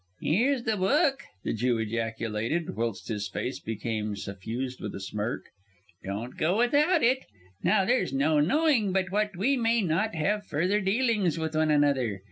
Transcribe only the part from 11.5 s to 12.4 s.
one another.